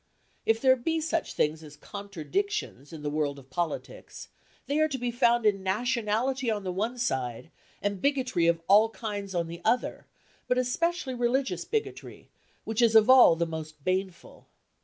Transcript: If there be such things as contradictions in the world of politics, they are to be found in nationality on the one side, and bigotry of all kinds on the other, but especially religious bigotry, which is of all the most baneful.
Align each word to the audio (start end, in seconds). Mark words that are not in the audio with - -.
If 0.47 0.59
there 0.59 0.75
be 0.75 0.99
such 0.99 1.35
things 1.35 1.61
as 1.63 1.75
contradictions 1.77 2.91
in 2.91 3.03
the 3.03 3.09
world 3.11 3.37
of 3.37 3.51
politics, 3.51 4.29
they 4.65 4.79
are 4.79 4.87
to 4.87 4.97
be 4.97 5.11
found 5.11 5.45
in 5.45 5.61
nationality 5.61 6.49
on 6.49 6.63
the 6.63 6.71
one 6.71 6.97
side, 6.97 7.51
and 7.83 8.01
bigotry 8.01 8.47
of 8.47 8.63
all 8.67 8.89
kinds 8.89 9.35
on 9.35 9.45
the 9.45 9.61
other, 9.63 10.07
but 10.47 10.57
especially 10.57 11.13
religious 11.13 11.65
bigotry, 11.65 12.29
which 12.63 12.81
is 12.81 12.95
of 12.95 13.11
all 13.11 13.35
the 13.35 13.45
most 13.45 13.83
baneful. 13.83 14.47